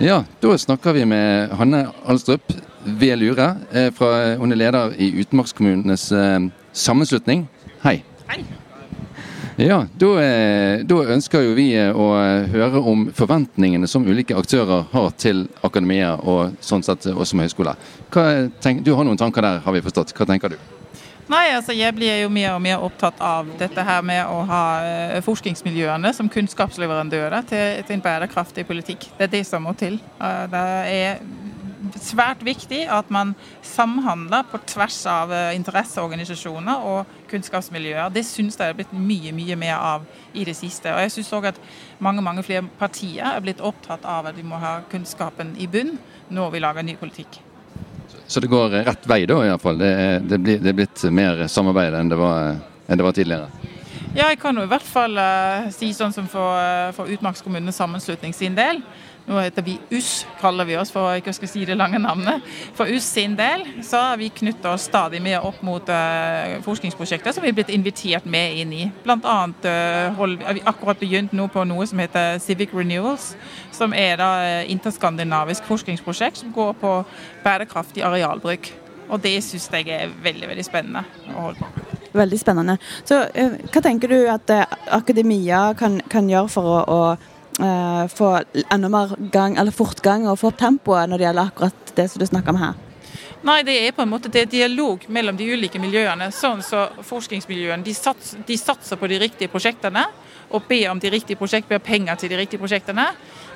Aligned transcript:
Ja, 0.00 0.24
da 0.40 0.58
snakker 0.58 0.92
vi 0.92 1.04
med 1.04 1.50
Hanne 1.50 1.86
Alstrup 2.06 2.52
ved 2.84 3.18
Lure. 3.18 3.56
eh, 3.72 3.90
Fra, 3.92 4.34
hun 4.36 4.52
er 4.52 4.56
leder 4.56 4.94
i 4.96 5.10
Utmarkskommunenes 5.20 6.12
eh, 6.12 6.40
sammenslutning. 6.72 7.46
Hei. 7.84 8.02
Hei. 8.26 8.44
Ja, 9.60 9.82
da, 10.00 10.10
eh, 10.24 10.84
da 10.88 11.02
ønsker 11.04 11.44
jo 11.44 11.52
vi 11.58 11.74
eh, 11.76 11.92
å 11.92 12.14
høre 12.48 12.80
om 12.80 13.10
forventningene 13.12 13.88
som 13.88 14.08
ulike 14.08 14.36
aktører 14.40 14.86
har 14.92 15.10
til 15.20 15.48
akademia, 15.62 16.14
og 16.16 16.56
sånn 16.64 16.82
sett 16.86 17.04
også 17.12 17.36
med 17.36 17.50
høyskoler. 17.50 17.76
Hva 18.08 18.48
tenk, 18.64 18.80
du 18.86 18.94
har 18.96 19.04
noen 19.04 19.20
tanker 19.20 19.44
der, 19.44 19.60
har 19.66 19.76
vi 19.76 19.84
forstått. 19.84 20.16
Hva 20.16 20.24
tenker 20.32 20.56
du? 20.56 20.79
Nei, 21.30 21.52
altså 21.54 21.74
Jeg 21.76 21.94
blir 21.94 22.16
jo 22.24 22.30
mer 22.32 22.56
og 22.56 22.62
mer 22.64 22.82
opptatt 22.82 23.20
av 23.22 23.46
dette 23.60 23.82
her 23.86 24.00
med 24.02 24.24
å 24.26 24.40
ha 24.48 24.62
eh, 24.82 25.18
forskningsmiljøene 25.22 26.10
som 26.16 26.30
kunnskapsleverandører 26.32 27.44
til, 27.46 27.84
til 27.86 27.96
en 27.96 28.02
bærekraftig 28.02 28.64
politikk. 28.66 29.06
Det 29.18 29.28
er 29.28 29.34
det 29.36 29.44
som 29.46 29.62
må 29.62 29.76
til. 29.78 30.00
Eh, 30.18 30.46
Det 30.50 30.62
er 30.90 31.20
svært 32.02 32.42
viktig 32.42 32.80
at 32.90 33.12
man 33.14 33.36
samhandler 33.62 34.42
på 34.50 34.58
tvers 34.72 34.98
av 35.06 35.30
eh, 35.30 35.52
interesseorganisasjoner 35.60 36.82
og 36.90 37.12
kunnskapsmiljøer. 37.30 38.10
Det 38.10 38.24
syns 38.26 38.58
jeg 38.58 38.74
er 38.74 38.80
blitt 38.80 38.96
mye 38.96 39.30
mye 39.36 39.58
mer 39.60 39.76
av 39.76 40.08
i 40.34 40.48
det 40.48 40.56
siste. 40.58 40.90
Og 40.90 41.04
jeg 41.04 41.14
syns 41.14 41.30
òg 41.38 41.52
at 41.52 41.60
mange 42.02 42.26
mange 42.26 42.42
flere 42.42 42.66
partier 42.80 43.36
er 43.36 43.46
blitt 43.46 43.62
opptatt 43.62 44.02
av 44.02 44.32
at 44.32 44.34
vi 44.34 44.42
må 44.42 44.58
ha 44.58 44.80
kunnskapen 44.90 45.54
i 45.62 45.70
bunn 45.70 45.94
når 46.30 46.50
vi 46.56 46.64
lager 46.66 46.82
ny 46.90 46.98
politikk. 46.98 47.38
Så 48.30 48.38
det 48.40 48.46
går 48.46 48.70
rett 48.86 49.06
vei 49.10 49.24
da, 49.26 49.40
iallfall. 49.42 49.78
Det, 49.80 49.88
er- 49.90 50.20
det, 50.22 50.36
det 50.62 50.70
er 50.70 50.76
blitt 50.78 51.02
mer 51.10 51.40
samarbeid 51.50 51.96
enn 51.98 52.12
det 52.12 52.18
var, 52.20 52.60
enn 52.86 53.00
det 53.00 53.06
var 53.08 53.16
tidligere. 53.16 53.48
Ja, 54.14 54.28
jeg 54.30 54.38
kan 54.42 54.54
jo 54.58 54.62
i 54.66 54.70
hvert 54.70 54.86
fall 54.86 55.18
uh, 55.18 55.66
si 55.74 55.88
sånn 55.94 56.14
som 56.14 56.28
for, 56.30 56.54
uh, 56.54 56.92
for 56.94 57.10
Utmarkskommunenes 57.10 57.78
sammenslutning 57.78 58.34
sin 58.34 58.54
del. 58.58 58.78
Nå 59.26 59.38
heter 59.38 59.62
vi 59.62 59.76
US, 59.90 60.26
kaller 60.40 60.66
vi 60.66 60.76
oss 60.80 60.90
for 60.90 61.14
ikke 61.18 61.30
å 61.30 61.48
si 61.48 61.62
det 61.68 61.76
lange 61.78 62.00
navnet. 62.02 62.44
For 62.74 62.90
US 62.90 63.06
sin 63.14 63.36
del 63.38 63.62
så 63.86 64.00
har 64.08 64.18
vi 64.20 64.30
knytta 64.34 64.72
oss 64.74 64.88
stadig 64.88 65.20
mer 65.22 65.44
opp 65.46 65.60
mot 65.66 65.92
uh, 65.92 66.56
forskningsprosjekter 66.64 67.36
som 67.36 67.44
vi 67.44 67.52
er 67.52 67.56
blitt 67.56 67.72
invitert 67.74 68.26
med 68.26 68.58
inn 68.62 68.74
i. 68.74 68.88
Blant 69.04 69.28
annet 69.28 69.68
uh, 69.70 70.18
hold, 70.18 70.40
har 70.46 70.58
vi 70.58 70.64
akkurat 70.66 71.00
begynt 71.00 71.34
nå 71.36 71.46
på 71.52 71.64
noe 71.68 71.86
som 71.86 72.02
heter 72.02 72.40
Civic 72.42 72.74
Renewals, 72.74 73.34
som 73.76 73.94
er 73.96 74.18
da 74.20 74.28
eh, 74.44 74.70
interskandinavisk 74.72 75.64
forskningsprosjekt 75.68 76.42
som 76.42 76.52
går 76.52 76.74
på 76.80 76.92
bærekraftig 77.44 78.02
arealbruk. 78.06 78.72
Og 79.10 79.22
det 79.22 79.36
syns 79.44 79.68
jeg 79.72 79.88
er 79.94 80.12
veldig, 80.22 80.48
veldig 80.50 80.64
spennende 80.66 81.04
å 81.32 81.48
holde 81.48 81.62
på 81.62 81.70
med. 81.70 81.98
Veldig 82.18 82.38
spennende. 82.40 82.76
Så 83.06 83.22
Hva 83.70 83.82
tenker 83.82 84.10
du 84.10 84.18
at 84.30 84.50
akademia 84.90 85.70
kan, 85.78 86.00
kan 86.10 86.28
gjøre 86.30 86.50
for 86.50 86.70
å, 86.70 86.80
å 86.90 87.39
eh, 87.62 88.04
få 88.08 88.30
enda 88.70 88.88
mer 88.92 89.16
gang, 89.32 89.56
eller 89.58 89.74
fortgang 89.74 90.28
og 90.28 90.38
få 90.40 90.50
opp 90.50 90.60
tempoet 90.60 91.10
når 91.10 91.18
det 91.18 91.26
gjelder 91.28 91.50
akkurat 91.50 91.92
det 91.96 92.06
som 92.10 92.22
du 92.22 92.26
snakker 92.28 92.54
om 92.54 92.60
her? 92.62 92.78
Nei, 93.40 93.62
det 93.64 93.74
er 93.80 93.94
på 93.96 94.04
en 94.04 94.10
måte 94.10 94.28
det 94.28 94.42
er 94.42 94.50
dialog 94.52 95.06
mellom 95.08 95.36
de 95.38 95.46
ulike 95.48 95.80
miljøene. 95.80 96.28
Sånn 96.34 96.60
så 96.64 96.90
Forskningsmiljøene 97.08 97.86
de 97.86 97.94
satser, 97.96 98.42
de 98.44 98.58
satser 98.60 99.00
på 99.00 99.08
de 99.08 99.20
riktige 99.22 99.48
prosjektene 99.48 100.04
og 100.50 100.66
ber 100.68 100.90
om 100.90 101.00
de 101.00 101.12
riktige 101.14 101.38
prosjektene, 101.40 101.78
ber 101.78 101.84
penger 101.86 102.18
til 102.20 102.32
de 102.32 102.40
riktige 102.40 102.60
prosjektene. 102.60 103.06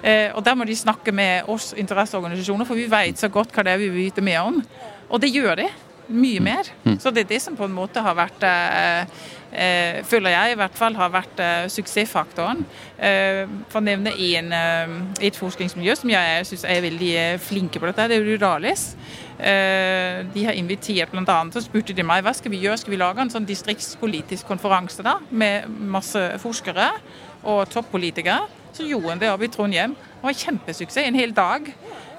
Eh, 0.00 0.30
og 0.32 0.44
Der 0.44 0.54
må 0.54 0.64
de 0.64 0.76
snakke 0.76 1.12
med 1.12 1.50
oss 1.50 1.74
interesseorganisasjoner, 1.76 2.64
for 2.64 2.78
vi 2.78 2.86
vet 2.90 3.18
så 3.18 3.28
godt 3.28 3.52
hva 3.52 3.64
det 3.64 3.74
er 3.74 3.82
vi 3.82 3.90
vil 3.90 4.06
vite 4.06 4.22
mer 4.24 4.46
om. 4.46 4.62
Og 5.10 5.20
det 5.20 5.34
gjør 5.34 5.56
de. 5.56 5.68
Mye 6.08 6.40
mer. 6.40 6.68
Så 7.00 7.10
det 7.10 7.24
er 7.24 7.32
det 7.32 7.40
som 7.42 7.56
på 7.56 7.64
en 7.64 7.72
måte 7.72 8.02
har 8.04 8.16
vært 8.18 8.44
eh, 8.44 9.06
eh, 9.54 10.02
føler 10.04 10.34
jeg 10.34 10.52
i 10.52 10.58
hvert 10.58 10.76
fall 10.76 10.96
har 10.98 11.12
vært 11.14 11.40
eh, 11.40 11.66
suksessfaktoren. 11.72 12.64
Eh, 12.98 13.44
for 13.72 13.80
å 13.80 13.84
nevne 13.84 14.12
en, 14.12 14.52
eh, 14.52 14.94
et 15.28 15.38
forskningsmiljø 15.38 15.96
som 15.96 16.12
jeg 16.12 16.48
syns 16.50 16.66
er 16.68 16.82
veldig 16.84 17.12
eh, 17.20 17.36
flinke 17.42 17.80
på 17.80 17.88
dette, 17.88 18.08
det 18.10 18.18
er 18.20 18.26
Ruralis. 18.28 18.90
De 19.34 20.42
har 20.46 20.54
invitert 20.54 21.10
annet, 21.18 21.56
så 21.56 21.60
spurte 21.64 21.92
de 21.92 22.04
meg 22.06 22.22
hva 22.22 22.30
skal 22.32 22.52
vi 22.52 22.60
gjøre, 22.62 22.78
skal 22.78 22.92
vi 22.94 23.00
lage 23.00 23.18
en 23.18 23.32
sånn 23.32 23.48
distriktspolitisk 23.48 24.46
konferanse 24.46 25.02
da, 25.02 25.16
med 25.34 25.66
masse 25.90 26.22
forskere 26.38 26.86
og 27.42 27.64
toppolitikere. 27.72 28.46
Så 28.74 28.86
gjorde 28.86 29.16
en 29.16 29.24
det 29.24 29.32
oppe 29.32 29.48
i 29.48 29.50
Trondheim. 29.50 29.96
Det 30.24 30.30
var 30.30 30.38
kjempesuksess. 30.40 31.04
En 31.04 31.14
hel 31.14 31.34
dag. 31.36 31.66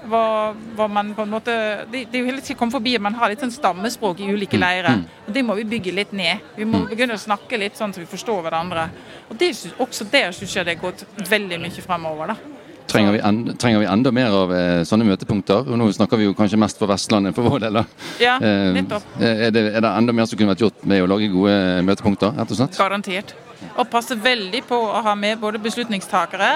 Hvor, 0.06 0.52
hvor 0.78 0.86
man 0.86 1.08
på 1.14 1.24
en 1.26 1.32
måte, 1.32 1.50
det, 1.90 2.04
det 2.12 2.14
er 2.14 2.22
jo 2.22 2.28
hele 2.28 2.40
tiden 2.44 2.58
kommet 2.60 2.76
forbi 2.76 2.92
at 2.94 3.02
man 3.02 3.16
har 3.18 3.32
litt 3.32 3.40
sånn 3.42 3.50
stammespråk 3.50 4.20
i 4.22 4.28
ulike 4.30 4.60
leirer. 4.60 5.00
og 5.26 5.32
Det 5.34 5.42
må 5.42 5.56
vi 5.58 5.64
bygge 5.66 5.94
litt 5.96 6.12
ned. 6.14 6.44
Vi 6.54 6.68
må 6.70 6.84
begynne 6.86 7.16
å 7.18 7.18
snakke 7.18 7.58
litt 7.58 7.74
sånn 7.74 7.90
så 7.90 8.04
vi 8.04 8.06
forstår 8.06 8.44
hverandre. 8.46 8.84
Og 9.26 9.34
det, 9.40 9.48
Også 9.82 10.06
der 10.12 10.30
syns 10.30 10.54
jeg 10.54 10.68
det 10.68 10.76
har 10.76 10.84
gått 10.84 11.02
veldig 11.18 11.58
mye 11.64 11.82
fremover. 11.82 12.30
da. 12.30 12.55
Trenger 12.96 13.14
vi, 13.16 13.20
en, 13.28 13.40
trenger 13.60 13.82
vi 13.84 13.88
enda 13.92 14.12
mer 14.16 14.34
av 14.42 14.52
eh, 14.56 14.82
sånne 14.88 15.06
møtepunkter? 15.08 15.68
Og 15.70 15.78
nå 15.80 15.88
snakker 15.94 16.20
vi 16.20 16.26
jo 16.28 16.34
kanskje 16.36 16.58
mest 16.60 16.80
for 16.80 16.90
Vestlandet 16.90 17.36
for 17.36 17.46
vår 17.52 17.66
del. 17.66 17.80
da. 17.82 17.84
Ja, 18.22 18.36
Eh, 18.40 18.72
nettopp. 18.76 19.02
er, 19.20 19.50
det, 19.54 19.62
er 19.76 19.80
det 19.84 19.90
enda 20.02 20.12
mer 20.16 20.26
som 20.26 20.38
kunne 20.40 20.54
vært 20.54 20.64
gjort 20.66 20.84
med 20.88 21.02
å 21.04 21.10
lage 21.14 21.28
gode 21.32 21.56
møtepunkter? 21.86 22.32
rett 22.36 22.50
og 22.50 22.58
slett? 22.60 22.78
Garantert. 22.78 23.34
Og 23.80 23.86
passe 23.88 24.16
veldig 24.20 24.62
på 24.68 24.76
å 24.76 25.00
ha 25.04 25.14
med 25.16 25.38
både 25.40 25.58
beslutningstakere 25.64 26.50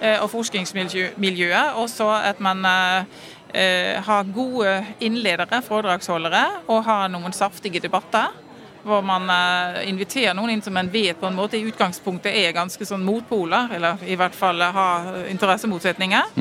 eh, 0.00 0.22
og 0.22 0.30
forskningsmiljøet, 0.32 1.76
og 1.76 1.88
så 1.92 2.08
at 2.16 2.40
man 2.40 2.64
eh, 2.64 3.04
eh, 3.52 4.00
har 4.06 4.24
gode 4.34 4.78
innledere, 5.04 5.60
foredragsholdere, 5.66 6.44
og 6.72 6.84
har 6.88 7.08
noen 7.12 7.32
saftige 7.36 7.80
debatter. 7.84 8.32
Hvor 8.86 9.02
man 9.02 9.30
eh, 9.32 9.80
inviterer 9.90 10.34
noen 10.36 10.54
inn 10.54 10.62
som 10.62 10.74
man 10.76 10.90
vet 10.92 11.18
på 11.20 11.26
en 11.26 11.36
måte 11.36 11.58
i 11.58 11.64
utgangspunktet 11.66 12.34
er 12.34 12.54
ganske 12.54 12.86
sånn 12.86 13.04
motpoler, 13.06 13.72
eller 13.78 14.02
i 14.06 14.18
hvert 14.18 14.34
fall 14.36 14.62
har 14.62 15.24
interessemotsetninger. 15.30 16.34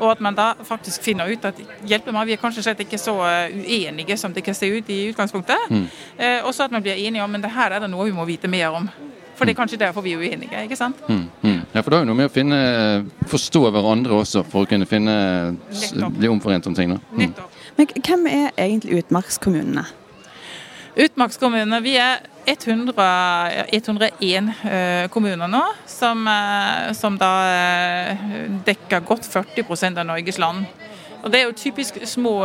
Og 0.00 0.08
at 0.10 0.22
man 0.24 0.38
da 0.38 0.52
faktisk 0.66 1.02
finner 1.06 1.30
ut 1.30 1.44
at 1.46 1.58
hjelper 1.88 2.14
meg, 2.14 2.30
vi 2.30 2.36
er 2.36 2.42
kanskje 2.42 2.64
slett 2.66 2.82
ikke 2.86 3.00
så 3.00 3.14
eh, 3.28 3.54
uenige 3.62 4.18
som 4.18 4.34
det 4.34 4.44
kan 4.46 4.56
se 4.58 4.70
ut 4.70 4.90
i 4.90 5.04
utgangspunktet. 5.12 5.70
Eh, 6.18 6.40
og 6.42 6.52
så 6.54 6.66
at 6.66 6.74
man 6.74 6.82
blir 6.82 6.98
enige 6.98 7.22
om 7.24 7.32
men 7.32 7.42
det 7.42 7.54
her 7.54 7.72
er 7.72 7.80
det 7.80 7.90
noe 7.90 8.04
vi 8.10 8.14
må 8.14 8.26
vite 8.28 8.50
mer 8.50 8.76
om. 8.76 8.88
For 9.32 9.48
det 9.48 9.54
er 9.54 9.58
kanskje 9.62 9.78
derfor 9.80 10.04
vi 10.04 10.12
er 10.12 10.20
uenige, 10.20 10.60
ikke 10.66 10.76
sant? 10.76 11.00
Mm, 11.08 11.24
mm. 11.42 11.60
Ja, 11.72 11.80
for 11.80 11.90
det 11.90 11.96
er 11.96 12.04
jo 12.04 12.10
noe 12.10 12.18
med 12.18 12.28
å 12.28 12.32
finne, 12.32 12.58
forstå 13.30 13.64
hverandre 13.72 14.20
også, 14.20 14.44
for 14.44 14.66
å 14.66 14.68
kunne 14.68 14.86
finne, 14.86 15.14
bli 16.18 16.28
omforent 16.30 16.68
om 16.68 16.76
ting. 16.76 16.92
da. 16.92 17.00
Mm. 17.16 17.32
Men 17.78 17.90
hvem 17.96 18.28
er 18.28 18.50
egentlig 18.60 19.00
utmarkskommunene? 19.00 19.86
Utmarkskommunene, 20.92 21.78
vi 21.80 21.94
er 21.96 22.20
100, 22.44 23.04
101 23.72 24.50
eh, 24.68 25.06
kommuner 25.08 25.48
nå, 25.48 25.62
som, 25.88 26.26
eh, 26.28 26.90
som 26.92 27.16
da 27.16 27.30
eh, 27.48 28.26
dekker 28.66 29.06
godt 29.08 29.24
40% 29.24 30.02
av 30.02 30.08
Norges 30.10 30.40
land. 30.42 30.66
Og 31.22 31.30
Det 31.32 31.38
er 31.38 31.46
jo 31.46 31.54
typisk 31.54 32.00
små 32.04 32.42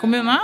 kommuner. 0.00 0.40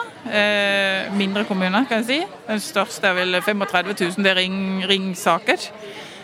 mindre 1.19 1.45
kommuner, 1.45 1.85
kan 1.89 1.99
jeg 1.99 2.07
si. 2.07 2.19
Den 2.47 2.61
største 2.61 3.09
er 3.09 3.15
vel 3.15 3.43
35 3.43 3.95
000, 4.01 4.23
det 4.23 4.31
er 4.31 4.37
Ring, 4.37 4.85
Ringsaker. 4.89 5.59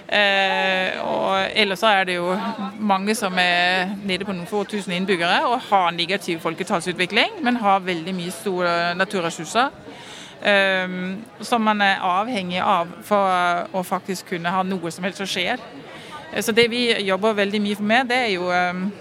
Eh, 0.09 0.97
og 1.05 1.51
ellers 1.53 1.83
er 1.83 2.05
det 2.09 2.15
jo 2.17 2.31
mange 2.81 3.13
som 3.15 3.35
er 3.37 3.91
nede 4.09 4.25
på 4.25 4.33
noen 4.33 4.49
få 4.49 4.63
tusen 4.65 4.95
innbyggere 4.97 5.43
og 5.45 5.61
har 5.69 5.91
negativ 5.93 6.41
folketallsutvikling, 6.41 7.43
men 7.45 7.61
har 7.61 7.85
veldig 7.85 8.15
mye 8.17 8.33
store 8.33 8.95
naturressurser. 8.97 9.69
Ehm, 10.43 11.25
som 11.41 11.63
man 11.63 11.81
er 11.83 11.99
avhengig 12.05 12.61
av 12.63 12.93
for 13.03 13.67
å 13.75 13.83
faktisk 13.83 14.29
kunne 14.35 14.53
ha 14.55 14.63
noe 14.63 14.91
som 14.95 15.05
helst 15.05 15.19
som 15.19 15.27
skjer. 15.27 15.59
Eh, 16.33 16.43
Så 16.43 16.53
det 16.53 16.69
vi 16.71 16.93
jobber 17.03 17.35
veldig 17.35 17.61
mye 17.61 17.81
med, 17.81 18.09
det 18.09 18.17
er 18.17 18.33
jo 18.37 18.51
ehm, 18.53 18.93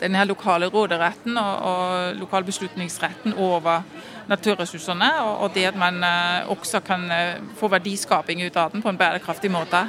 denne 0.00 0.16
her 0.16 0.24
lokale 0.24 0.70
råderetten 0.72 1.36
og, 1.36 1.66
og 1.68 2.16
lokal 2.16 2.44
beslutningsretten 2.44 3.34
over 3.36 3.82
naturressursene, 4.28 5.10
og, 5.20 5.44
og 5.44 5.54
det 5.54 5.66
at 5.68 5.76
man 5.76 6.00
eh, 6.02 6.48
også 6.48 6.80
kan 6.80 7.04
eh, 7.10 7.36
få 7.60 7.68
verdiskaping 7.68 8.40
ut 8.46 8.56
av 8.56 8.72
den 8.72 8.82
på 8.82 8.88
en 8.88 8.96
bærekraftig 8.96 9.50
måte. 9.52 9.84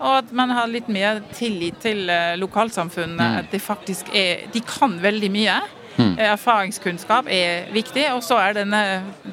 Og 0.00 0.18
at 0.18 0.32
man 0.32 0.50
har 0.50 0.68
litt 0.68 0.88
mer 0.88 1.20
tillit 1.32 1.76
til 1.80 2.08
lokalsamfunnene. 2.40 3.42
At 3.42 3.50
det 3.52 3.60
faktisk 3.60 4.08
er 4.16 4.46
De 4.48 4.62
kan 4.64 4.94
veldig 4.96 5.28
mye. 5.28 5.58
Eh, 5.98 6.32
Erfaringskunnskap 6.32 7.28
er 7.30 7.70
viktig, 7.74 8.06
og 8.14 8.22
så 8.24 8.38
er 8.40 8.60
denne 8.60 8.82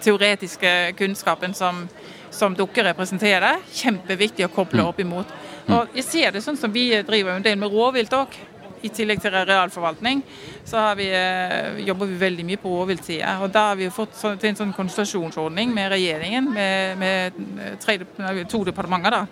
teoretiske 0.03 0.73
kunnskapen 0.97 1.53
som, 1.57 1.85
som 2.33 2.55
dere 2.57 2.91
representerer, 2.91 3.61
kjempeviktig 3.73 4.47
å 4.47 4.53
koble 4.53 4.85
opp 4.87 4.99
imot. 5.03 5.31
Og 5.67 5.97
jeg 5.97 6.05
ser 6.07 6.35
det 6.35 6.43
sånn 6.45 6.57
som 6.59 6.71
vi 6.73 6.89
driver 7.07 7.35
en 7.35 7.45
del 7.45 7.59
med 7.59 7.73
rovvilt 7.73 8.13
òg. 8.17 8.37
i 8.85 8.89
tillegg 8.93 9.17
til 9.17 9.31
realforvaltning, 9.33 10.19
så 10.63 10.93
vi, 10.95 11.07
eh, 11.09 11.79
jobber 11.81 12.05
vi 12.05 12.19
veldig 12.21 12.43
mye 12.45 12.59
på 12.61 12.69
rovviltsida. 12.69 13.39
Og 13.41 13.51
da 13.51 13.69
har 13.69 13.75
vi 13.75 13.89
fått 13.89 14.13
til 14.39 14.49
en 14.49 14.55
sånn 14.55 14.73
konsultasjonsordning 14.73 15.73
med 15.73 15.91
regjeringen, 15.91 16.53
med, 16.53 16.97
med 16.97 17.33
tre, 17.79 17.97
to 18.45 18.63
departementer. 18.63 19.09
da 19.09 19.25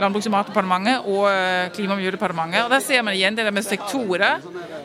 Landbruks- 0.00 0.26
og 0.26 0.34
matdepartementet 0.34 1.06
og 1.06 1.28
eh, 1.30 1.70
Klima- 1.74 1.94
og 1.94 2.00
miljødepartementet. 2.00 2.64
Og 2.64 2.70
Der 2.70 2.80
ser 2.80 3.02
man 3.02 3.14
igjen 3.14 3.36
det 3.36 3.44
der 3.44 3.54
med 3.54 3.62
sektorer 3.62 4.40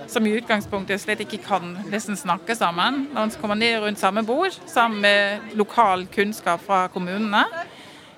som 0.08 0.26
i 0.26 0.36
utgangspunktet 0.38 1.02
slett 1.02 1.20
ikke 1.26 1.42
kan 1.44 1.78
nesten 1.92 2.18
snakke 2.18 2.56
sammen. 2.56 3.08
Når 3.14 3.20
man 3.20 3.32
kommer 3.42 3.56
ned 3.56 3.80
rundt 3.80 4.00
samme 4.00 4.26
bord 4.26 4.60
sammen 4.66 5.02
med 5.02 5.54
lokal 5.56 6.08
kunnskap 6.16 6.62
fra 6.66 6.88
kommunene, 6.88 7.44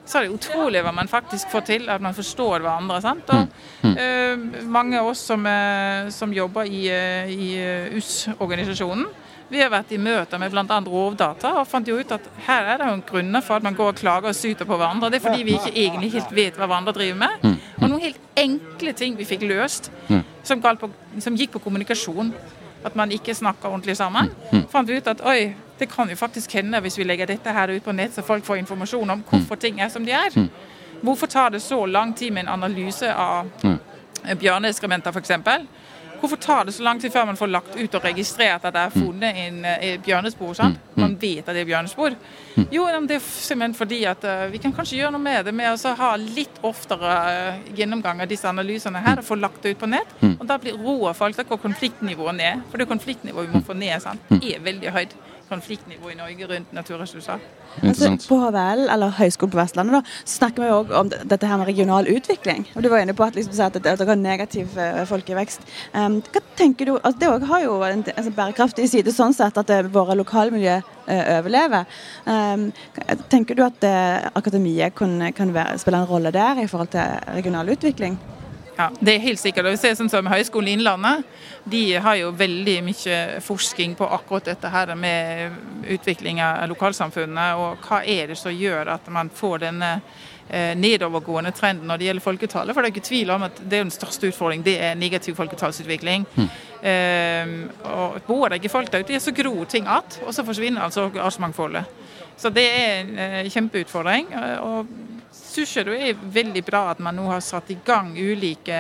så 0.06 0.18
er 0.18 0.24
det 0.24 0.34
utrolig 0.34 0.82
hva 0.84 0.92
man 0.92 1.08
faktisk 1.08 1.52
får 1.52 1.60
til, 1.60 1.90
at 1.90 2.02
man 2.02 2.14
forstår 2.14 2.60
hverandre. 2.60 3.02
sant? 3.02 3.30
Og, 3.30 3.48
uh, 3.84 4.66
mange 4.66 5.00
av 5.00 5.08
oss 5.08 5.20
som, 5.20 5.46
uh, 5.46 6.10
som 6.10 6.34
jobber 6.34 6.64
i, 6.64 6.88
uh, 6.90 7.30
i 7.32 7.52
US-organisasjonen, 7.98 9.06
vi 9.52 9.60
har 9.60 9.72
vært 9.72 9.92
i 9.92 10.00
møter 10.00 10.40
med 10.40 10.54
bl.a. 10.54 10.78
Rovdata 10.88 11.52
og 11.60 11.68
fant 11.68 11.88
jo 11.88 11.98
ut 12.00 12.14
at 12.16 12.28
her 12.46 12.70
er 12.72 12.80
det 12.80 12.88
jo 12.88 13.02
grunner 13.10 13.44
for 13.44 13.60
at 13.60 13.66
man 13.66 13.76
går 13.76 13.92
og 13.92 14.00
klager 14.00 14.32
og 14.32 14.38
syter 14.38 14.68
på 14.68 14.78
hverandre. 14.80 15.10
Det 15.12 15.20
er 15.20 15.26
fordi 15.26 15.44
vi 15.44 15.58
ikke 15.58 15.74
egentlig 15.76 16.12
helt 16.14 16.32
vet 16.36 16.60
hva 16.60 16.70
hverandre 16.70 16.94
driver 16.96 17.20
med. 17.20 17.44
Mm. 17.44 17.58
Og 17.82 17.86
noen 17.90 18.06
helt 18.06 18.40
enkle 18.40 18.94
ting 18.96 19.18
vi 19.20 19.28
fikk 19.28 19.44
løst, 19.50 19.92
mm. 20.08 20.24
som, 20.48 20.64
på, 20.64 20.90
som 21.20 21.36
gikk 21.36 21.58
på 21.58 21.64
kommunikasjon. 21.66 22.32
At 22.88 22.96
man 22.98 23.12
ikke 23.14 23.36
snakker 23.38 23.70
ordentlig 23.70 23.98
sammen. 24.00 24.32
Mm. 24.54 24.64
Fant 24.72 24.90
vi 24.90 24.98
ut 24.98 25.12
at 25.12 25.20
oi, 25.28 25.52
det 25.78 25.90
kan 25.92 26.10
jo 26.10 26.16
faktisk 26.18 26.56
hende 26.58 26.80
hvis 26.82 26.98
vi 26.98 27.06
legger 27.06 27.30
dette 27.30 27.54
her 27.54 27.76
ut 27.76 27.84
på 27.84 27.94
nett, 27.94 28.16
så 28.16 28.24
folk 28.26 28.48
får 28.48 28.64
informasjon 28.64 29.18
om 29.18 29.28
hvorfor 29.28 29.60
ting 29.60 29.82
er 29.84 29.92
som 29.92 30.08
de 30.08 30.16
er. 30.16 30.32
Hvorfor 31.02 31.28
tar 31.28 31.52
det 31.52 31.62
så 31.62 31.84
lang 31.86 32.16
tid 32.16 32.32
med 32.32 32.48
en 32.48 32.56
analyse 32.56 33.12
av 33.12 33.52
bjørneeskrementer 34.40 35.12
f.eks.? 35.12 35.32
Hvorfor 36.22 36.38
tar 36.38 36.66
det 36.66 36.76
så 36.76 36.84
lang 36.86 37.00
tid 37.02 37.12
før 37.14 37.26
man 37.32 37.38
får 37.38 37.50
lagt 37.50 37.76
ut 37.76 37.96
og 37.98 38.04
registrert 38.06 38.66
at 38.68 38.76
det 38.76 38.82
er 38.82 38.94
funnet 38.94 39.40
en, 39.42 39.58
en 39.66 39.70
eh, 39.74 39.98
bjørnespor? 40.06 40.54
sant? 40.58 40.78
Mm, 40.78 40.92
mm. 40.94 41.02
Man 41.02 41.16
vet 41.22 41.48
at 41.48 41.56
det 41.58 41.64
er 41.64 41.70
bjørnespor. 41.72 42.18
Mm. 42.56 42.68
Jo, 42.76 42.86
det 43.10 43.18
er 43.18 43.26
simpelthen 43.26 43.74
fordi 43.80 44.04
at 44.12 44.28
uh, 44.28 44.46
vi 44.52 44.62
kan 44.62 44.76
kanskje 44.76 45.00
gjøre 45.00 45.16
noe 45.16 45.24
med 45.24 45.50
det 45.50 45.56
med 45.58 45.74
å 45.74 45.96
ha 45.98 46.12
litt 46.22 46.62
oftere 46.68 47.16
uh, 47.26 47.74
gjennomgang 47.78 48.22
av 48.22 48.30
disse 48.30 48.50
analysene 48.50 49.02
her 49.02 49.24
og 49.24 49.28
få 49.28 49.40
lagt 49.40 49.66
det 49.66 49.74
ut 49.74 49.82
på 49.82 49.90
nett. 49.90 50.14
Og 50.32 50.46
da 50.48 50.60
blir 50.62 50.78
roa 50.78 51.16
folk, 51.18 51.38
da 51.38 51.48
går 51.48 51.62
konfliktnivået 51.66 52.38
ned. 52.38 52.64
For 52.70 52.82
det 52.82 52.90
konfliktnivået 52.92 53.50
vi 53.50 53.58
må 53.58 53.66
få 53.66 53.78
ned, 53.78 53.98
sant? 54.04 54.32
er 54.42 54.62
veldig 54.62 54.94
høyt 54.94 55.18
konfliktnivå 55.52 56.12
i 56.12 56.18
Norge 56.18 56.48
rundt 56.48 56.72
naturressurser. 56.76 57.44
Altså, 57.84 58.10
på 58.28 58.38
HVL, 58.40 58.86
eller 58.92 59.14
Høgskolen 59.16 59.52
på 59.54 59.60
Vestlandet, 59.60 59.98
da, 59.98 60.16
så 60.24 60.42
snakker 60.42 60.64
vi 60.64 60.72
òg 60.76 60.92
om 60.96 61.12
dette 61.12 61.48
her 61.48 61.60
med 61.60 61.70
regional 61.70 62.08
utvikling. 62.12 62.66
Og 62.76 62.84
Du 62.84 62.90
var 62.92 63.04
inne 63.04 63.16
på 63.16 63.28
at, 63.28 63.38
liksom, 63.38 63.56
at 63.66 63.80
dere 63.84 64.08
har 64.10 64.20
negativ 64.20 64.76
uh, 64.80 65.04
folkevekst. 65.08 65.64
Um, 65.94 66.20
hva 66.32 66.44
tenker 66.60 66.90
du, 66.90 66.98
altså, 66.98 67.20
Det 67.22 67.50
har 67.52 67.64
jo 67.66 67.78
en, 67.88 68.04
en 68.04 68.18
altså, 68.18 68.36
bærekraftig 68.36 68.90
side 68.92 69.16
sånn 69.16 69.36
sett 69.36 69.60
at 69.60 69.72
det, 69.72 69.82
våre 69.94 70.18
lokalmiljø 70.20 70.78
uh, 70.82 71.24
overlever. 71.38 71.88
Um, 72.26 72.70
tenker 73.32 73.58
du 73.58 73.66
at 73.68 73.88
uh, 73.88 74.30
akademiet 74.36 74.96
kan, 74.96 75.18
kan 75.36 75.56
være, 75.56 75.80
spille 75.82 76.04
en 76.04 76.12
rolle 76.12 76.36
der 76.36 76.64
i 76.64 76.70
forhold 76.72 76.94
til 76.96 77.34
regional 77.36 77.72
utvikling? 77.72 78.20
Ja, 78.82 78.90
Det 79.00 79.16
er 79.16 79.20
helt 79.20 79.40
sikkert. 79.40 79.68
Og 79.70 79.76
vi 79.76 79.78
ser 79.78 79.94
sånn 79.94 80.10
som 80.10 80.26
Høgskolen 80.26 80.72
Innlandet 80.74 81.26
de 81.70 81.82
har 82.02 82.16
jo 82.18 82.32
veldig 82.34 82.78
mye 82.82 83.18
forskning 83.46 83.94
på 84.00 84.08
akkurat 84.10 84.48
dette 84.50 84.72
her 84.74 84.96
med 84.98 85.86
utvikling 85.94 86.42
av 86.42 86.66
lokalsamfunnet. 86.72 87.60
Og 87.62 87.86
hva 87.86 88.00
er 88.02 88.32
det 88.32 88.40
som 88.42 88.56
gjør 88.56 88.90
at 88.96 89.12
man 89.14 89.30
får 89.30 89.62
denne 89.68 89.92
eh, 90.50 90.74
nedovergående 90.82 91.54
trenden 91.54 91.92
når 91.92 92.02
det 92.02 92.10
gjelder 92.10 92.26
folketallet. 92.26 92.74
For 92.74 92.82
det 92.82 92.90
er 92.90 92.96
ikke 92.96 93.10
tvil 93.12 93.36
om 93.36 93.46
at 93.52 93.62
det 93.62 93.78
er 93.78 93.86
den 93.86 93.94
største 93.94 94.32
utfordringen, 94.34 94.66
det 94.66 94.78
er 94.82 94.98
negativ 94.98 95.38
folketallsutvikling. 95.38 96.26
Mm. 96.34 96.52
Um, 96.82 97.56
og 97.86 98.22
Bor 98.26 98.50
det 98.50 98.64
ikke 98.64 98.74
folk 98.74 98.90
der 98.90 99.06
ute, 99.06 99.22
så 99.22 99.36
gror 99.38 99.70
ting 99.70 99.86
igjen, 99.86 100.22
og 100.26 100.34
så 100.34 100.46
forsvinner 100.48 100.82
altså 100.82 101.12
artsmangfoldet. 101.14 101.86
Så 102.34 102.50
det 102.50 102.66
er 102.66 103.04
en 103.04 103.18
eh, 103.22 103.52
kjempeutfordring. 103.54 104.34
og 104.66 104.88
syns 105.32 105.74
jeg 105.76 105.88
det 105.88 105.98
er 106.10 106.22
veldig 106.34 106.64
bra 106.68 106.86
at 106.92 107.02
man 107.04 107.16
nå 107.16 107.28
har 107.32 107.42
satt 107.44 107.72
i 107.72 107.78
gang 107.86 108.12
ulike 108.18 108.78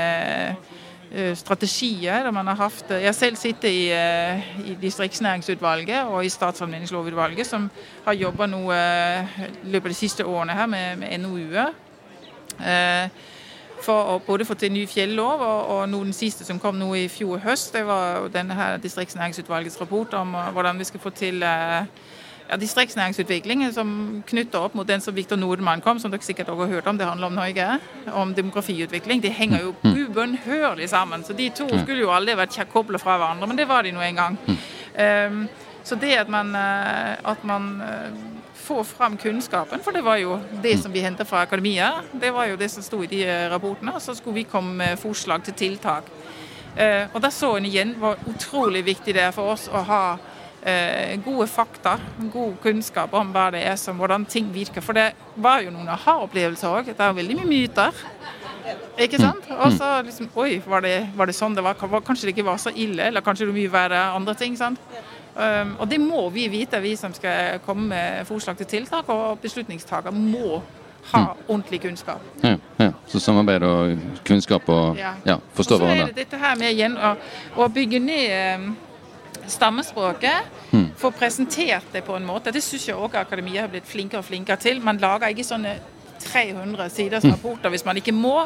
uh, 0.51 1.33
strategier. 1.36 2.30
Man 2.31 2.48
har 2.51 2.59
haft, 2.59 2.92
jeg 2.92 3.07
har 3.07 3.18
selv 3.18 3.39
sittet 3.39 3.69
i, 3.71 3.89
uh, 3.92 4.68
i 4.68 4.75
distriktsnæringsutvalget 4.81 6.12
og 6.12 6.25
i 6.25 6.31
statsadministrasjonslovutvalget, 6.31 7.48
som 7.48 7.69
har 8.06 8.19
jobba 8.19 8.48
nå 8.51 8.63
i 8.71 9.50
løpet 9.71 9.86
av 9.86 9.92
de 9.94 10.00
siste 10.00 10.27
årene 10.27 10.57
her 10.57 10.71
med, 10.71 11.03
med 11.03 11.19
NOU-er. 11.24 11.74
for 13.81 14.09
å 14.13 14.19
både 14.21 14.45
få 14.45 14.54
til 14.54 14.69
ny 14.71 14.83
fjellov, 14.86 15.42
og, 15.42 15.69
og 15.74 15.88
nå 15.89 16.04
den 16.04 16.13
siste 16.13 16.45
som 16.45 16.59
kom 16.62 16.77
nå 16.77 16.92
i 16.95 17.07
fjor 17.09 17.39
høst, 17.42 17.74
det 17.74 17.81
var 17.88 18.27
denne 18.30 18.54
her 18.54 18.77
distriktsnæringsutvalgets 18.77 19.80
rapport 19.81 20.13
om 20.13 20.36
hvordan 20.54 20.77
vi 20.77 20.86
skal 20.86 21.01
få 21.01 21.09
til 21.09 21.42
ja, 22.51 22.57
distriktsnæringsutvikling 22.59 23.63
som 23.74 23.94
knytter 24.27 24.68
opp 24.68 24.75
mot 24.75 24.88
den 24.88 25.01
som 25.01 25.15
Viktor 25.15 25.39
Nordmann 25.39 25.81
kom, 25.81 26.00
som 26.00 26.12
dere 26.12 26.25
sikkert 26.25 26.51
også 26.51 26.68
har 26.68 26.75
hørt 26.75 26.92
om. 26.92 27.00
Det 27.00 27.07
handler 27.07 27.31
om 27.31 27.39
Norge. 27.39 27.68
Om 28.12 28.36
demografiutvikling. 28.36 29.24
Det 29.24 29.31
henger 29.31 29.63
jo 29.63 29.74
mm. 29.81 29.98
ubønnhørlig 30.03 30.89
sammen. 30.89 31.24
Så 31.24 31.33
de 31.33 31.50
to 31.56 31.69
skulle 31.71 32.03
jo 32.03 32.12
aldri 32.12 32.36
vært 32.36 32.59
kobla 32.74 33.00
fra 33.00 33.18
hverandre, 33.18 33.48
men 33.48 33.57
det 33.57 33.68
var 33.71 33.88
de 33.88 33.95
nå 33.95 34.03
en 34.03 34.24
gang. 34.24 34.39
Um, 34.92 35.44
så 35.83 35.95
det 35.95 36.13
at 36.15 36.30
man, 36.30 36.56
eh, 36.56 37.31
at 37.31 37.44
man 37.44 37.81
eh, 37.81 38.12
får 38.56 38.83
fram 38.83 39.18
kunnskapen, 39.18 39.81
for 39.83 39.92
det 39.92 40.04
var 40.06 40.15
jo 40.21 40.39
det 40.63 40.77
som 40.80 40.94
vi 40.94 41.01
hentet 41.01 41.27
fra 41.27 41.42
akademia. 41.42 41.92
Det 42.13 42.33
var 42.33 42.45
jo 42.45 42.56
det 42.56 42.69
som 42.71 42.83
sto 42.83 43.01
i 43.04 43.07
de 43.07 43.24
eh, 43.25 43.50
rapportene. 43.50 43.95
Og 43.95 44.01
så 44.01 44.15
skulle 44.15 44.36
vi 44.36 44.44
komme 44.44 44.75
med 44.77 45.00
forslag 45.00 45.44
til 45.44 45.54
tiltak. 45.54 46.04
Og 47.13 47.18
da 47.19 47.27
så 47.36 47.50
en 47.57 47.65
igjen 47.68 47.89
hvor 48.00 48.15
utrolig 48.31 48.86
viktig 48.86 49.12
det 49.13 49.25
er 49.25 49.33
for 49.36 49.51
oss 49.51 49.65
å 49.68 49.81
ha 49.83 50.04
gode 51.25 51.47
fakta, 51.49 51.95
god 52.33 52.53
kunnskap 52.61 53.13
om 53.17 53.31
hva 53.33 53.47
det 53.55 53.63
er 53.65 53.77
som, 53.81 53.97
hvordan 53.97 54.27
ting 54.29 54.51
virker. 54.53 54.83
For 54.85 54.93
det 54.93 55.07
var 55.41 55.63
jo 55.65 55.71
noen 55.73 55.89
aha-opplevelser 55.89 56.69
òg. 56.69 56.91
Det 56.93 57.01
er 57.01 57.15
veldig 57.17 57.39
mye 57.39 57.49
myter. 57.49 58.03
Ikke 58.97 59.17
mm. 59.17 59.23
sant? 59.23 59.47
Og 59.57 59.71
så 59.73 59.87
liksom 60.05 60.29
Oi, 60.35 60.61
var 60.65 60.83
det, 60.85 60.95
var 61.17 61.29
det, 61.29 61.35
sånn 61.37 61.55
det 61.57 61.63
var? 61.65 61.79
Kanskje 61.79 62.29
det 62.29 62.35
ikke 62.35 62.45
var 62.51 62.59
så 62.61 62.73
ille, 62.73 63.07
eller 63.09 63.25
kanskje 63.25 63.47
det 63.47 63.53
var 63.53 63.57
mye 63.57 63.73
verre 63.73 64.03
andre 64.19 64.35
ting. 64.37 64.57
sant? 64.57 64.79
Um, 65.31 65.77
og 65.79 65.87
det 65.87 65.97
må 66.03 66.25
vi 66.29 66.47
vite, 66.51 66.81
vi 66.83 66.95
som 66.99 67.13
skal 67.15 67.61
komme 67.65 67.87
med 67.93 68.27
forslag 68.27 68.59
til 68.59 68.69
tiltak. 68.69 69.09
Og 69.09 69.39
beslutningstaker 69.41 70.13
må 70.13 70.61
ha 71.11 71.23
mm. 71.23 71.43
ordentlig 71.47 71.81
kunnskap. 71.81 72.21
Ja, 72.43 72.55
ja. 72.77 72.91
Så 73.07 73.19
samarbeid 73.19 73.63
og 73.65 73.97
kunnskap 74.27 74.69
og 74.69 74.99
ja, 74.99 75.15
ja 75.25 75.39
forstå 75.57 75.79
hverandre. 75.81 76.03
Og 76.03 76.07
så 76.07 76.11
er 76.11 76.15
det 76.15 76.25
dette 76.25 76.41
her 76.43 76.57
med 76.59 76.75
igjen 76.75 76.97
å, 76.97 77.15
å 77.57 77.69
bygge 77.73 78.01
ned 78.03 78.61
um, 78.61 78.71
stammespråket. 79.47 80.52
Mm. 80.71 80.88
Få 80.97 81.11
presentert 81.11 81.90
det 81.92 82.04
på 82.06 82.16
en 82.16 82.26
måte. 82.26 82.52
Det 82.52 82.64
syns 82.64 82.88
jeg 82.88 82.97
òg 82.97 83.18
akademiet 83.19 83.66
har 83.66 83.71
blitt 83.71 83.90
flinkere 83.90 84.21
og 84.23 84.28
flinkere 84.28 84.59
til. 84.61 84.81
Man 84.83 85.02
lager 85.02 85.33
ikke 85.33 85.47
sånne 85.47 85.76
300 86.21 86.90
siders 86.94 87.23
hmm. 87.26 87.33
rapporter 87.33 87.73
hvis 87.73 87.85
man 87.85 87.97
ikke 87.97 88.14
må. 88.16 88.38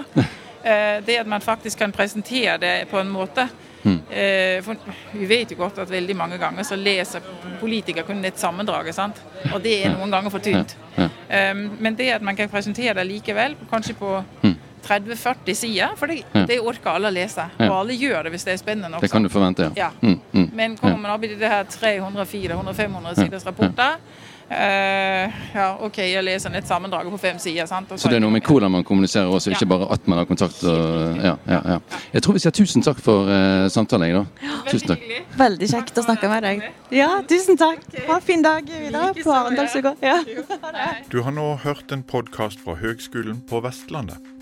Eh, 0.66 1.02
det 1.06 1.20
at 1.20 1.28
man 1.28 1.42
faktisk 1.42 1.78
kan 1.78 1.92
presentere 1.92 2.58
det 2.58 2.88
på 2.90 3.00
en 3.00 3.10
måte. 3.10 3.48
Mm. 3.86 4.00
For 4.66 4.76
vi 5.14 5.26
vet 5.30 5.52
jo 5.52 5.60
godt 5.60 5.78
at 5.84 5.92
veldig 5.92 6.16
mange 6.18 6.40
ganger 6.42 6.66
så 6.66 6.74
leser 6.76 7.22
politikere 7.60 8.04
kun 8.08 8.26
et 8.26 8.40
sammendrag. 8.40 8.90
Sant? 8.94 9.20
Og 9.54 9.62
det 9.62 9.76
er 9.86 9.92
noen 9.94 10.10
ganger 10.10 10.34
for 10.34 10.42
tynt. 10.42 10.74
Men 11.78 11.98
det 11.98 12.08
at 12.16 12.26
man 12.26 12.36
kan 12.36 12.50
presentere 12.50 12.96
det 12.98 13.06
likevel, 13.06 13.54
kanskje 13.70 13.94
på 14.00 14.24
mm. 14.42 14.56
30-40 14.86 15.58
sider, 15.58 15.96
for 16.00 16.12
det, 16.12 16.22
det, 16.50 16.60
orker 16.62 16.94
alle 16.96 17.12
å 17.12 17.16
lese. 17.16 17.48
Og 17.60 17.74
alle 17.82 17.98
gjør 17.98 18.28
det 18.28 18.36
hvis 18.36 18.48
det 18.48 18.56
er 18.56 18.62
spennende 18.62 18.98
også. 18.98 19.08
Det 19.08 19.14
kan 19.14 19.26
du 19.26 19.32
forvente, 19.34 19.70
ja. 19.72 19.88
ja. 19.88 19.92
Mm, 20.02 20.20
mm, 20.32 20.48
Men 20.54 20.78
kommer 20.82 21.02
man 21.08 21.16
opp 21.16 21.26
i 21.28 21.34
det 21.34 21.52
her 21.52 21.68
300-400-500 21.70 23.20
siders 23.24 23.46
rapporter 23.48 24.00
Uh, 24.46 25.32
ja, 25.56 25.72
OK, 25.82 25.98
jeg 26.06 26.22
leser 26.22 26.54
et 26.54 26.68
sammendrag 26.70 27.08
på 27.10 27.18
fem 27.18 27.40
sider. 27.42 27.66
Sant? 27.66 27.90
Så 27.98 28.12
det 28.12 28.20
er 28.20 28.22
noe 28.22 28.34
med 28.36 28.46
hvordan 28.46 28.70
man 28.76 28.86
kommuniserer 28.86 29.32
også, 29.34 29.56
ikke 29.56 29.66
bare 29.72 29.88
at 29.96 30.06
man 30.06 30.22
har 30.22 30.28
kontakt? 30.30 30.62
Og, 30.70 31.18
ja, 31.18 31.34
ja, 31.50 31.80
jeg 32.14 32.26
tror 32.26 32.38
vi 32.38 32.44
sier 32.44 32.54
tusen 32.54 32.86
takk 32.86 33.02
for 33.02 33.26
uh, 33.26 33.66
samtalen. 33.74 34.20
Da. 34.20 34.54
Tusen 34.70 34.94
takk. 34.94 35.08
Veldig 35.40 35.72
kjekt 35.72 35.98
å 35.98 36.06
snakke 36.06 36.30
med 36.30 36.46
deg. 36.46 36.64
Ja, 36.94 37.10
tusen 37.26 37.58
takk. 37.58 37.82
Ha 38.06 38.20
en 38.20 38.28
fin 38.28 38.46
dag 38.46 38.70
videre 38.70 39.16
på 39.18 39.34
Arendalsuka. 39.34 39.96
Ja. 40.06 40.22
Du 41.10 41.22
har 41.24 41.34
nå 41.34 41.46
hørt 41.64 41.92
en 41.96 42.04
podkast 42.06 42.62
fra 42.62 42.76
Høgskolen 42.78 43.42
på 43.50 43.62
Vestlandet. 43.66 44.35